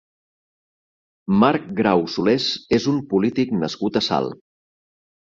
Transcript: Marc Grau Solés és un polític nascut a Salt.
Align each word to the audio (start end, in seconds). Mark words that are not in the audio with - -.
Marc 1.43 1.67
Grau 1.79 2.01
Solés 2.13 2.47
és 2.77 2.87
un 2.93 2.97
polític 3.11 3.53
nascut 3.65 4.01
a 4.01 4.03
Salt. 4.07 4.41